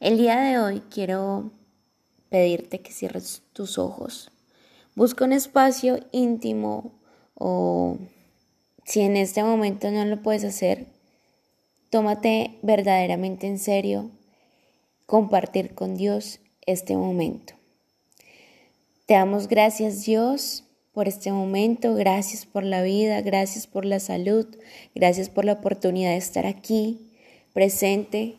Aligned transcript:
El 0.00 0.16
día 0.16 0.38
de 0.40 0.60
hoy 0.60 0.80
quiero 0.90 1.50
pedirte 2.28 2.78
que 2.78 2.92
cierres 2.92 3.42
tus 3.52 3.78
ojos. 3.78 4.30
Busca 4.94 5.24
un 5.24 5.32
espacio 5.32 5.98
íntimo 6.12 6.92
o 7.34 7.98
si 8.84 9.00
en 9.00 9.16
este 9.16 9.42
momento 9.42 9.90
no 9.90 10.04
lo 10.04 10.22
puedes 10.22 10.44
hacer, 10.44 10.86
tómate 11.90 12.58
verdaderamente 12.62 13.48
en 13.48 13.58
serio 13.58 14.12
compartir 15.06 15.74
con 15.74 15.96
Dios 15.96 16.38
este 16.64 16.96
momento. 16.96 17.54
Te 19.06 19.14
damos 19.14 19.48
gracias 19.48 20.04
Dios 20.04 20.62
por 20.92 21.08
este 21.08 21.32
momento, 21.32 21.96
gracias 21.96 22.46
por 22.46 22.62
la 22.62 22.82
vida, 22.82 23.20
gracias 23.20 23.66
por 23.66 23.84
la 23.84 23.98
salud, 23.98 24.46
gracias 24.94 25.28
por 25.28 25.44
la 25.44 25.54
oportunidad 25.54 26.10
de 26.10 26.18
estar 26.18 26.46
aquí 26.46 27.10
presente 27.52 28.36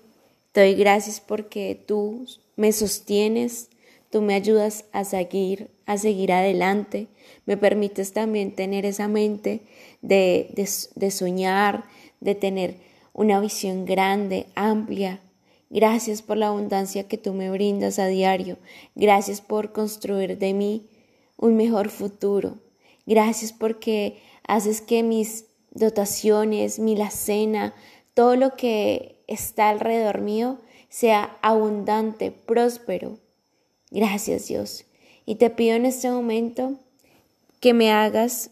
doy 0.53 0.75
gracias 0.75 1.19
porque 1.19 1.81
tú 1.87 2.25
me 2.55 2.71
sostienes, 2.71 3.69
tú 4.09 4.21
me 4.21 4.33
ayudas 4.33 4.85
a 4.91 5.03
seguir, 5.03 5.69
a 5.85 5.97
seguir 5.97 6.31
adelante, 6.31 7.07
me 7.45 7.57
permites 7.57 8.13
también 8.13 8.53
tener 8.53 8.85
esa 8.85 9.07
mente 9.07 9.61
de, 10.01 10.51
de 10.95 11.11
soñar, 11.11 11.85
de 12.19 12.35
tener 12.35 12.75
una 13.13 13.39
visión 13.39 13.85
grande, 13.85 14.47
amplia. 14.55 15.19
Gracias 15.69 16.21
por 16.21 16.37
la 16.37 16.47
abundancia 16.47 17.07
que 17.07 17.17
tú 17.17 17.33
me 17.33 17.51
brindas 17.51 17.99
a 17.99 18.07
diario. 18.07 18.57
Gracias 18.95 19.41
por 19.41 19.71
construir 19.71 20.37
de 20.37 20.53
mí 20.53 20.87
un 21.37 21.55
mejor 21.55 21.89
futuro. 21.89 22.57
Gracias 23.05 23.53
porque 23.53 24.19
haces 24.47 24.81
que 24.81 25.03
mis 25.03 25.45
dotaciones, 25.71 26.79
mi 26.79 26.95
la 26.95 27.11
cena, 27.11 27.73
todo 28.13 28.35
lo 28.35 28.55
que 28.55 29.18
está 29.29 29.69
alrededor 29.69 30.21
mío 30.21 30.59
sea 30.89 31.37
abundante, 31.41 32.31
próspero. 32.31 33.19
Gracias 33.91 34.47
Dios. 34.47 34.85
Y 35.25 35.35
te 35.35 35.49
pido 35.49 35.75
en 35.75 35.85
este 35.85 36.09
momento 36.09 36.73
que 37.59 37.73
me 37.73 37.91
hagas 37.91 38.51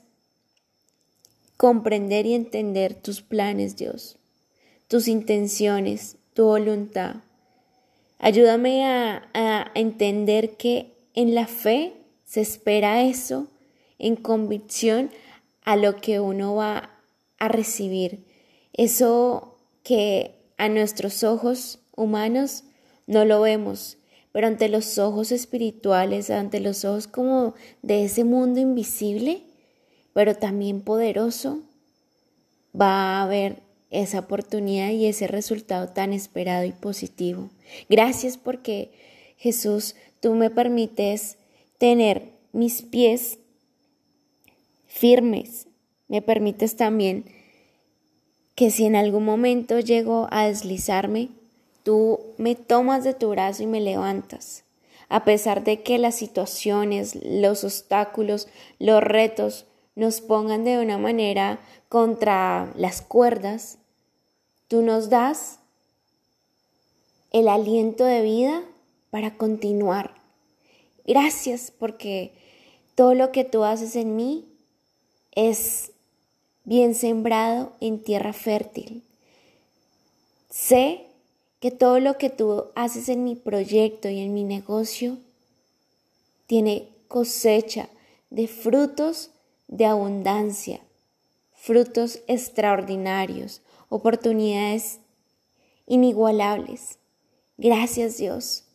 comprender 1.57 2.27
y 2.27 2.35
entender 2.35 2.93
tus 2.93 3.21
planes, 3.21 3.75
Dios, 3.75 4.17
tus 4.87 5.07
intenciones, 5.07 6.17
tu 6.33 6.45
voluntad. 6.45 7.15
Ayúdame 8.19 8.85
a, 8.85 9.27
a, 9.33 9.71
entender 9.73 10.55
que 10.57 10.93
en 11.15 11.33
la 11.33 11.47
fe 11.47 11.93
se 12.25 12.41
espera 12.41 13.01
eso, 13.03 13.47
en 13.97 14.15
convicción 14.15 15.09
a 15.63 15.75
lo 15.75 15.95
que 15.95 16.19
uno 16.19 16.55
va 16.55 16.91
a 17.39 17.47
recibir. 17.47 18.23
Eso 18.73 19.57
que 19.83 20.36
a 20.57 20.69
nuestros 20.69 21.23
ojos 21.23 21.79
humanos 21.95 22.63
no 23.05 23.25
lo 23.25 23.41
vemos, 23.41 23.97
pero 24.31 24.47
ante 24.47 24.69
los 24.69 24.97
ojos 24.97 25.31
espirituales, 25.31 26.29
ante 26.29 26.59
los 26.59 26.85
ojos 26.85 27.07
como 27.07 27.55
de 27.81 28.03
ese 28.05 28.23
mundo 28.23 28.59
invisible, 28.59 29.41
pero 30.13 30.35
también 30.35 30.81
poderoso, 30.81 31.61
va 32.79 33.19
a 33.19 33.23
haber 33.23 33.63
esa 33.89 34.19
oportunidad 34.19 34.89
y 34.89 35.05
ese 35.05 35.27
resultado 35.27 35.89
tan 35.89 36.11
esperado 36.13 36.65
y 36.65 36.71
positivo. 36.71 37.49
Gracias 37.89 38.37
porque 38.37 38.91
Jesús, 39.37 39.95
tú 40.19 40.33
me 40.35 40.49
permites 40.49 41.37
tener 41.77 42.33
mis 42.51 42.81
pies 42.81 43.39
firmes, 44.85 45.67
me 46.07 46.21
permites 46.21 46.75
también 46.75 47.25
que 48.57 48.71
si 48.71 48.85
en 48.87 48.95
algún 48.95 49.23
momento 49.23 49.79
llego 49.79 50.27
a 50.31 50.47
deslizarme, 50.47 51.29
tú 51.83 52.19
me 52.39 52.55
tomas 52.55 53.03
de 53.03 53.13
tu 53.13 53.29
brazo 53.29 53.61
y 53.61 53.67
me 53.67 53.79
levantas. 53.79 54.63
A 55.09 55.25
pesar 55.25 55.63
de 55.63 55.83
que 55.83 55.99
las 55.99 56.15
situaciones, 56.15 57.19
los 57.23 57.63
obstáculos, 57.63 58.47
los 58.79 59.03
retos 59.03 59.67
nos 59.93 60.21
pongan 60.21 60.63
de 60.63 60.79
una 60.79 60.97
manera 60.97 61.59
contra 61.87 62.73
las 62.75 63.03
cuerdas, 63.03 63.77
tú 64.67 64.81
nos 64.81 65.11
das 65.11 65.59
el 67.29 67.49
aliento 67.49 68.05
de 68.05 68.23
vida 68.23 68.63
para 69.11 69.37
continuar. 69.37 70.15
Gracias 71.05 71.71
porque 71.77 72.33
todo 72.95 73.13
lo 73.13 73.31
que 73.31 73.43
tú 73.43 73.63
haces 73.63 73.95
en 73.95 74.15
mí 74.15 74.47
es 75.33 75.91
bien 76.67 76.95
sembrado 76.95 77.71
en 77.79 78.03
tierra 78.03 78.33
fértil. 78.33 79.01
Sé 80.49 81.05
que 81.61 81.71
todo 81.71 82.01
lo 82.01 82.17
que 82.17 82.29
tú 82.29 82.65
haces 82.75 83.07
en 83.07 83.23
mi 83.23 83.35
proyecto 83.35 84.09
y 84.09 84.19
en 84.19 84.33
mi 84.33 84.43
negocio 84.43 85.17
tiene 86.45 86.89
cosecha 87.07 87.87
de 88.29 88.49
frutos 88.49 89.29
de 89.69 89.85
abundancia, 89.85 90.81
frutos 91.53 92.19
extraordinarios, 92.27 93.61
oportunidades 93.87 94.99
inigualables. 95.85 96.99
Gracias 97.57 98.17
Dios 98.17 98.65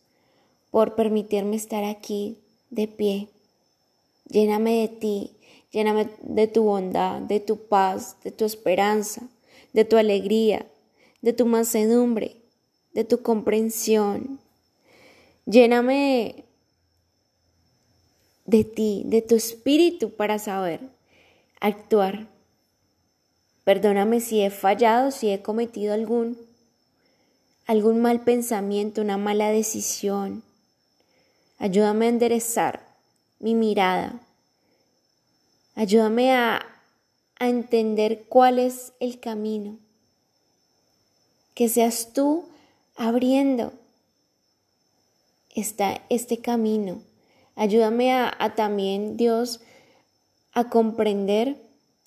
por 0.71 0.95
permitirme 0.95 1.57
estar 1.57 1.83
aquí 1.83 2.39
de 2.71 2.87
pie. 2.87 3.27
Lléname 4.29 4.81
de 4.81 4.87
ti 4.87 5.31
Lléname 5.73 6.07
de 6.21 6.47
tu 6.47 6.63
bondad, 6.63 7.19
de 7.21 7.39
tu 7.39 7.57
paz, 7.67 8.15
de 8.23 8.29
tu 8.29 8.45
esperanza, 8.45 9.23
de 9.73 9.83
tu 9.83 9.97
alegría, 9.97 10.67
de 11.23 11.33
tu 11.33 11.47
mansedumbre, 11.47 12.37
de 12.93 13.03
tu 13.03 13.23
comprensión. 13.23 14.39
Lléname 15.47 16.45
de 18.45 18.63
ti, 18.63 19.01
de 19.07 19.23
tu 19.23 19.33
espíritu 19.33 20.11
para 20.11 20.37
saber 20.37 20.79
actuar. 21.59 22.27
Perdóname 23.63 24.19
si 24.19 24.41
he 24.41 24.51
fallado, 24.51 25.09
si 25.09 25.31
he 25.31 25.41
cometido 25.41 25.95
algún 25.95 26.37
algún 27.65 27.99
mal 27.99 28.23
pensamiento, 28.23 29.01
una 29.01 29.17
mala 29.17 29.49
decisión. 29.49 30.43
Ayúdame 31.57 32.05
a 32.05 32.09
enderezar 32.09 32.85
mi 33.39 33.55
mirada 33.55 34.19
Ayúdame 35.75 36.33
a, 36.33 36.65
entender 37.39 38.23
cuál 38.29 38.57
es 38.57 38.93
el 39.01 39.19
camino. 39.19 39.77
Que 41.55 41.67
seas 41.67 42.13
tú 42.13 42.45
abriendo 42.95 43.73
esta, 45.53 46.01
este 46.09 46.37
camino. 46.37 47.01
Ayúdame 47.55 48.13
a, 48.13 48.33
a 48.39 48.55
también, 48.55 49.17
Dios, 49.17 49.59
a 50.53 50.69
comprender 50.69 51.57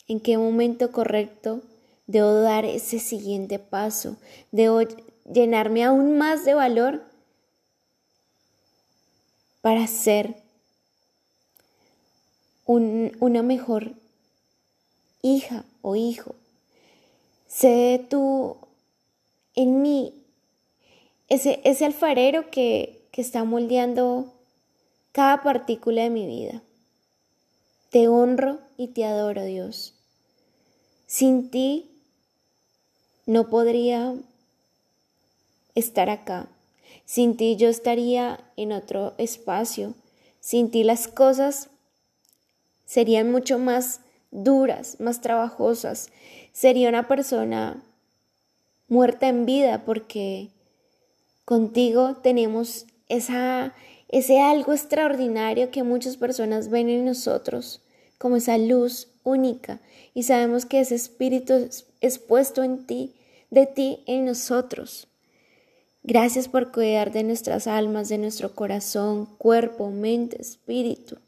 en 0.09 0.21
qué 0.21 0.39
momento 0.39 0.91
correcto 0.91 1.61
debo 2.07 2.33
dar 2.33 2.65
ese 2.65 2.99
siguiente 2.99 3.59
paso. 3.59 4.17
Debo 4.53 4.81
llenarme 5.31 5.85
aún 5.85 6.17
más 6.17 6.47
de 6.47 6.55
valor 6.55 7.03
para 9.61 9.87
ser 9.87 10.46
una 12.67 13.43
mejor 13.43 13.93
hija 15.23 15.65
o 15.83 15.97
hijo. 15.97 16.35
Sé 17.47 18.05
tú 18.11 18.57
en 19.55 19.83
mí 19.83 20.13
ese, 21.29 21.61
ese 21.65 21.85
alfarero 21.85 22.51
que, 22.51 23.07
que 23.13 23.23
está 23.23 23.45
moldeando 23.45 24.33
cada 25.13 25.43
partícula 25.43 26.03
de 26.03 26.11
mi 26.11 26.27
vida. 26.27 26.63
Te 27.91 28.09
honro 28.09 28.59
y 28.77 28.89
te 28.89 29.05
adoro, 29.05 29.45
Dios. 29.45 29.95
Sin 31.07 31.51
ti 31.51 31.91
no 33.25 33.49
podría 33.49 34.15
estar 35.75 36.11
acá. 36.11 36.49
Sin 37.05 37.37
ti 37.37 37.57
yo 37.57 37.69
estaría 37.69 38.41
en 38.57 38.73
otro 38.73 39.15
espacio. 39.19 39.95
Sin 40.41 40.71
ti 40.71 40.85
las 40.85 41.09
cosas 41.09 41.71
serían 42.87 43.31
mucho 43.31 43.59
más 43.59 44.01
duras, 44.31 44.97
más 45.01 45.21
trabajosas. 45.21 46.09
Sería 46.53 46.89
una 46.89 47.07
persona 47.07 47.83
muerta 48.89 49.29
en 49.29 49.45
vida 49.45 49.85
porque 49.85 50.49
contigo 51.45 52.17
tenemos 52.23 52.87
esa, 53.09 53.75
ese 54.09 54.41
algo 54.41 54.73
extraordinario 54.73 55.71
que 55.71 55.83
muchas 55.83 56.17
personas 56.17 56.71
ven 56.71 56.89
en 56.89 57.05
nosotros, 57.05 57.83
como 58.19 58.37
esa 58.37 58.57
luz 58.57 59.09
única. 59.23 59.81
Y 60.15 60.23
sabemos 60.23 60.65
que 60.65 60.81
ese 60.81 60.95
espíritu 60.95 61.69
es 62.01 62.19
puesto 62.19 62.63
en 62.63 62.87
ti, 62.87 63.15
de 63.51 63.67
ti 63.67 64.03
en 64.07 64.25
nosotros. 64.25 65.09
Gracias 66.03 66.47
por 66.49 66.71
cuidar 66.71 67.13
de 67.13 67.25
nuestras 67.25 67.67
almas, 67.67 68.09
de 68.09 68.19
nuestro 68.19 68.55
corazón, 68.55 69.27
cuerpo, 69.39 69.91
mente, 69.91 70.41
espíritu. 70.41 71.19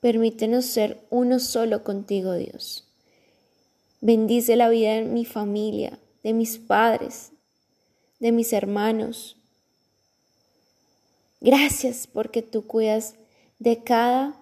Permítenos 0.00 0.64
ser 0.64 1.00
uno 1.10 1.38
solo 1.38 1.82
contigo, 1.84 2.34
Dios. 2.34 2.84
Bendice 4.00 4.56
la 4.56 4.68
vida 4.68 4.94
de 4.94 5.02
mi 5.02 5.24
familia, 5.24 5.98
de 6.22 6.32
mis 6.32 6.58
padres, 6.58 7.32
de 8.20 8.32
mis 8.32 8.52
hermanos, 8.52 9.38
Gracias 11.40 12.08
porque 12.12 12.42
tú 12.42 12.66
cuidas 12.66 13.14
de 13.60 13.82
cada, 13.82 14.34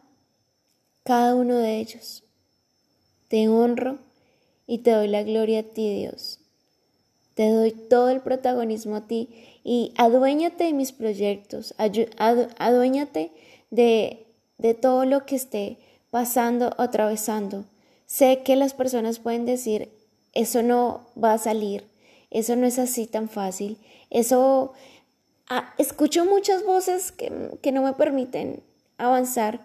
cada 1.04 1.34
uno 1.34 1.58
de 1.58 1.78
ellos. 1.78 2.22
Te 3.28 3.48
honro 3.48 3.98
y 4.66 4.78
te 4.78 4.92
doy 4.92 5.08
la 5.08 5.22
gloria 5.22 5.60
a 5.60 5.62
ti, 5.62 5.94
Dios. 5.94 6.40
Te 7.34 7.50
doy 7.50 7.72
todo 7.72 8.08
el 8.08 8.22
protagonismo 8.22 8.96
a 8.96 9.06
ti 9.06 9.28
y 9.62 9.92
aduéñate 9.98 10.64
de 10.64 10.72
mis 10.72 10.92
proyectos, 10.92 11.74
aduéñate 11.76 13.30
de, 13.70 14.25
de 14.58 14.74
todo 14.74 15.04
lo 15.04 15.26
que 15.26 15.36
esté 15.36 15.78
pasando 16.10 16.74
o 16.78 16.82
atravesando. 16.82 17.64
Sé 18.06 18.42
que 18.44 18.56
las 18.56 18.74
personas 18.74 19.18
pueden 19.18 19.46
decir, 19.46 19.90
eso 20.32 20.62
no 20.62 21.06
va 21.22 21.34
a 21.34 21.38
salir, 21.38 21.84
eso 22.30 22.56
no 22.56 22.66
es 22.66 22.78
así 22.78 23.06
tan 23.06 23.28
fácil, 23.28 23.78
eso... 24.10 24.72
Ah, 25.48 25.74
escucho 25.78 26.24
muchas 26.24 26.64
voces 26.64 27.12
que, 27.12 27.56
que 27.62 27.70
no 27.70 27.82
me 27.82 27.92
permiten 27.92 28.64
avanzar, 28.98 29.60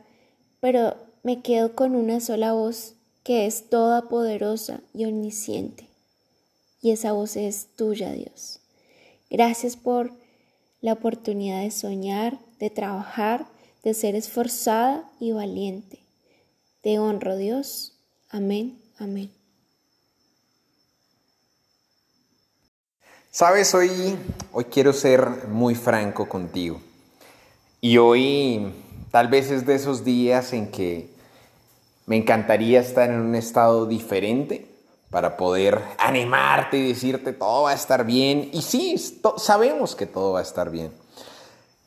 pero 0.59 0.95
me 1.23 1.41
quedo 1.41 1.75
con 1.75 1.95
una 1.95 2.19
sola 2.19 2.53
voz 2.53 2.93
que 3.23 3.47
es 3.47 3.69
toda 3.69 4.03
poderosa 4.03 4.81
y 4.93 5.05
omnisciente. 5.05 5.87
Y 6.81 6.91
esa 6.91 7.13
voz 7.13 7.35
es 7.35 7.67
tuya, 7.75 8.11
Dios. 8.11 8.59
Gracias 9.29 9.75
por 9.75 10.11
la 10.81 10.93
oportunidad 10.93 11.61
de 11.61 11.71
soñar, 11.71 12.39
de 12.59 12.69
trabajar, 12.69 13.45
de 13.83 13.93
ser 13.93 14.15
esforzada 14.15 15.09
y 15.19 15.31
valiente. 15.31 15.99
Te 16.81 16.99
honro, 16.99 17.37
Dios. 17.37 17.93
Amén, 18.29 18.79
amén. 18.97 19.31
Sabes, 23.29 23.73
hoy, 23.73 24.17
hoy 24.51 24.65
quiero 24.65 24.93
ser 24.93 25.47
muy 25.47 25.73
franco 25.73 26.27
contigo. 26.27 26.81
Y 27.79 27.97
hoy 27.97 28.73
tal 29.09 29.29
vez 29.29 29.49
es 29.49 29.65
de 29.65 29.75
esos 29.75 30.03
días 30.03 30.53
en 30.53 30.69
que 30.69 31.09
me 32.05 32.17
encantaría 32.17 32.81
estar 32.81 33.09
en 33.09 33.19
un 33.19 33.35
estado 33.35 33.85
diferente 33.85 34.67
para 35.09 35.37
poder 35.37 35.79
animarte 35.97 36.77
y 36.77 36.87
decirte 36.89 37.33
todo 37.33 37.63
va 37.63 37.71
a 37.71 37.75
estar 37.75 38.05
bien. 38.05 38.49
Y 38.53 38.61
sí, 38.61 38.95
sabemos 39.37 39.95
que 39.95 40.05
todo 40.05 40.33
va 40.33 40.39
a 40.39 40.43
estar 40.43 40.69
bien. 40.69 40.91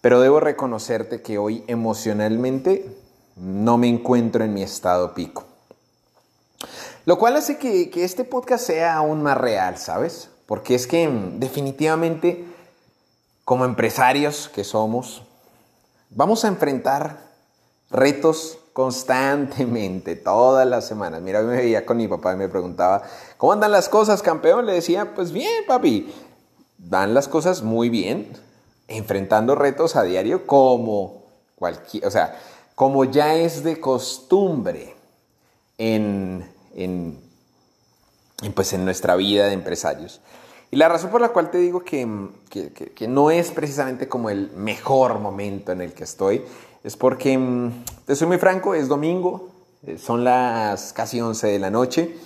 Pero 0.04 0.20
debo 0.20 0.38
reconocerte 0.38 1.22
que 1.22 1.38
hoy 1.38 1.64
emocionalmente 1.66 2.94
no 3.36 3.78
me 3.78 3.88
encuentro 3.88 4.44
en 4.44 4.52
mi 4.52 4.62
estado 4.62 5.14
pico. 5.14 5.44
Lo 7.06 7.18
cual 7.18 7.36
hace 7.36 7.56
que, 7.56 7.90
este 8.04 8.24
podcast 8.24 8.66
sea 8.66 8.96
aún 8.96 9.22
más 9.22 9.38
real, 9.38 9.78
¿sabes? 9.78 10.28
Porque 10.44 10.74
es 10.74 10.86
que 10.86 11.08
mm, 11.08 11.40
definitivamente, 11.40 12.44
como 13.46 13.64
empresarios 13.64 14.50
que 14.50 14.62
somos, 14.62 15.22
vamos 16.10 16.44
a 16.44 16.48
enfrentar 16.48 17.20
retos 17.90 18.58
constantemente, 18.74 20.16
todas 20.16 20.66
las 20.68 20.86
semanas. 20.86 21.22
Mira, 21.22 21.40
me 21.40 21.56
veía 21.56 21.86
con 21.86 21.96
mi 21.96 22.08
papá 22.08 22.34
y 22.34 22.36
me 22.36 22.50
preguntaba, 22.50 23.04
¿cómo 23.38 23.54
andan 23.54 23.72
las 23.72 23.88
cosas, 23.88 24.20
campeón? 24.20 24.66
Le 24.66 24.74
decía, 24.74 25.14
pues 25.14 25.32
bien, 25.32 25.64
papi, 25.66 26.12
van 26.76 27.14
las 27.14 27.26
cosas 27.26 27.62
muy 27.62 27.88
bien, 27.88 28.44
enfrentando 28.88 29.54
retos 29.54 29.96
a 29.96 30.02
diario 30.02 30.46
como 30.46 31.24
cualquier, 31.56 32.06
o 32.06 32.10
sea, 32.10 32.38
como 32.74 33.04
ya 33.04 33.34
es 33.34 33.62
de 33.62 33.80
costumbre 33.80 34.94
en, 35.78 36.44
en, 36.74 37.20
pues 38.54 38.72
en 38.72 38.84
nuestra 38.84 39.16
vida 39.16 39.46
de 39.46 39.52
empresarios. 39.52 40.20
Y 40.70 40.76
la 40.76 40.88
razón 40.88 41.10
por 41.10 41.20
la 41.20 41.28
cual 41.28 41.50
te 41.50 41.58
digo 41.58 41.84
que, 41.84 42.08
que, 42.50 43.08
no 43.08 43.30
es 43.30 43.52
precisamente 43.52 44.08
como 44.08 44.28
el 44.28 44.50
mejor 44.56 45.20
momento 45.20 45.70
en 45.70 45.80
el 45.80 45.92
que 45.92 46.02
estoy, 46.02 46.44
es 46.82 46.96
porque, 46.96 47.70
te 48.06 48.16
soy 48.16 48.26
muy 48.26 48.38
franco, 48.38 48.74
es 48.74 48.88
domingo, 48.88 49.50
eh, 49.86 49.98
son 49.98 50.24
las 50.24 50.92
casi 50.92 51.20
11 51.20 51.46
de 51.46 51.58
la 51.60 51.70
noche, 51.70 52.16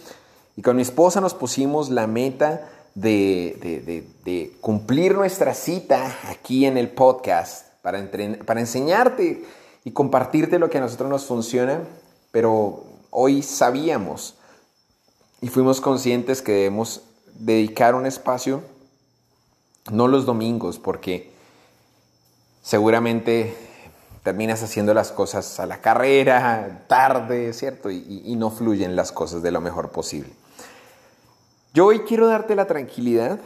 y 0.56 0.62
con 0.62 0.76
mi 0.76 0.82
esposa 0.82 1.20
nos 1.20 1.34
pusimos 1.34 1.90
la 1.90 2.06
meta 2.06 2.68
de, 2.94 4.52
cumplir 4.60 5.14
nuestra 5.14 5.54
cita 5.54 6.18
aquí 6.28 6.66
en 6.66 6.76
el 6.76 6.88
podcast 6.88 7.66
para, 7.82 8.10
para 8.44 8.60
enseñarte 8.60 9.44
y 9.84 9.90
compartirte 9.92 10.58
lo 10.58 10.70
que 10.70 10.78
a 10.78 10.80
nosotros 10.80 11.08
nos 11.08 11.24
funciona, 11.24 11.80
pero 12.30 12.84
hoy 13.10 13.42
sabíamos 13.42 14.34
y 15.40 15.48
fuimos 15.48 15.80
conscientes 15.80 16.42
que 16.42 16.52
debemos 16.52 17.02
dedicar 17.34 17.94
un 17.94 18.06
espacio, 18.06 18.62
no 19.90 20.08
los 20.08 20.26
domingos, 20.26 20.78
porque 20.78 21.30
seguramente 22.62 23.56
terminas 24.22 24.62
haciendo 24.62 24.92
las 24.92 25.10
cosas 25.10 25.58
a 25.58 25.66
la 25.66 25.80
carrera, 25.80 26.84
tarde, 26.86 27.52
¿cierto? 27.54 27.90
Y, 27.90 28.34
no 28.36 28.50
fluyen 28.50 28.94
las 28.94 29.10
cosas 29.10 29.42
de 29.42 29.50
lo 29.50 29.60
mejor 29.60 29.90
posible. 29.90 30.30
Yo 31.74 31.86
hoy 31.86 32.00
quiero 32.00 32.26
darte 32.26 32.54
la 32.54 32.66
tranquilidad 32.66 33.38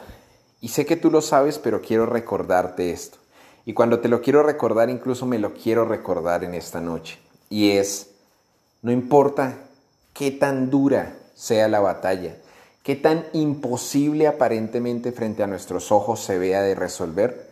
y 0.61 0.69
sé 0.69 0.87
que 0.87 0.97
tú 0.97 1.11
lo 1.11 1.23
sabes, 1.23 1.59
pero 1.59 1.83
quiero 1.83 2.07
recordarte 2.07 2.91
esto. 2.91 3.19
Y 3.65 3.75
cuando 3.75 4.01
te 4.01 4.09
lo 4.09 4.23
quiero 4.23 4.43
recordar, 4.43 4.91
incluso 4.91 5.27
me 5.27 5.39
lo 5.39 5.55
quiero 5.55 5.85
recordar 5.85 6.45
en 6.45 6.55
esta 6.55 6.81
noche. 6.81 7.19
Y 7.51 7.73
es, 7.73 8.11
no 8.81 8.93
importa 8.93 9.59
qué 10.13 10.31
tan 10.31 10.71
dura 10.71 11.17
sea 11.35 11.69
la 11.69 11.81
batalla, 11.81 12.37
qué 12.83 12.97
tan 12.97 13.27
imposible 13.33 14.27
aparentemente 14.27 15.13
frente 15.13 15.43
a 15.43 15.47
nuestros 15.47 15.93
ojos 15.93 16.21
se 16.21 16.39
vea 16.39 16.63
de 16.63 16.75
resolver, 16.75 17.51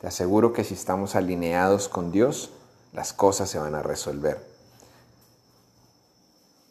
te 0.00 0.06
aseguro 0.06 0.52
que 0.52 0.64
si 0.64 0.74
estamos 0.74 1.16
alineados 1.16 1.88
con 1.88 2.12
Dios, 2.12 2.50
las 2.92 3.12
cosas 3.12 3.50
se 3.50 3.58
van 3.58 3.74
a 3.74 3.82
resolver. 3.82 4.38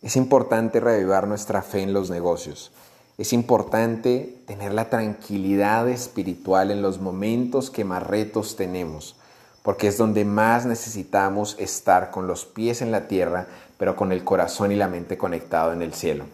Es 0.02 0.16
importante 0.16 0.80
revivar 0.80 1.28
nuestra 1.28 1.62
fe 1.62 1.82
en 1.82 1.94
los 1.94 2.10
negocios. 2.10 2.72
Es 3.18 3.32
importante 3.32 4.42
tener 4.48 4.74
la 4.74 4.90
tranquilidad 4.90 5.88
espiritual 5.88 6.72
en 6.72 6.82
los 6.82 7.00
momentos 7.00 7.70
que 7.70 7.84
más 7.84 8.02
retos 8.02 8.56
tenemos, 8.56 9.16
porque 9.62 9.88
es 9.88 9.98
donde 9.98 10.26
más 10.26 10.66
necesitamos 10.66 11.56
estar 11.60 12.10
con 12.10 12.26
los 12.26 12.46
pies 12.46 12.82
en 12.82 12.92
la 12.92 13.08
tierra, 13.08 13.48
pero 13.78 13.96
con 13.96 14.12
el 14.12 14.24
corazón 14.24 14.72
y 14.72 14.76
la 14.76 14.88
mente 14.88 15.18
conectado 15.18 15.74
en 15.74 15.84
el 15.84 15.94
cielo. 15.94 16.26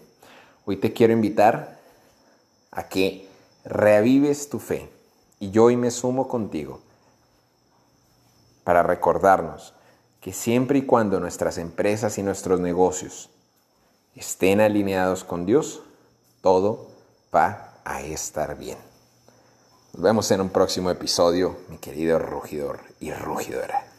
Hoy 0.65 0.77
te 0.77 0.93
quiero 0.93 1.11
invitar 1.11 1.79
a 2.71 2.87
que 2.87 3.27
reavives 3.65 4.49
tu 4.49 4.59
fe 4.59 4.89
y 5.39 5.51
yo 5.51 5.65
hoy 5.65 5.75
me 5.75 5.91
sumo 5.91 6.29
contigo 6.29 6.79
para 8.63 8.83
recordarnos 8.83 9.73
que 10.21 10.31
siempre 10.31 10.79
y 10.79 10.81
cuando 10.83 11.19
nuestras 11.19 11.57
empresas 11.57 12.17
y 12.17 12.23
nuestros 12.23 12.59
negocios 12.59 13.29
estén 14.15 14.61
alineados 14.61 15.23
con 15.23 15.45
Dios, 15.45 15.81
todo 16.41 16.87
va 17.33 17.73
a 17.83 18.01
estar 18.01 18.57
bien. 18.57 18.77
Nos 19.93 20.01
vemos 20.01 20.29
en 20.31 20.41
un 20.41 20.49
próximo 20.49 20.91
episodio, 20.91 21.57
mi 21.69 21.77
querido 21.77 22.19
rugidor 22.19 22.79
y 22.99 23.11
rugidora. 23.11 23.85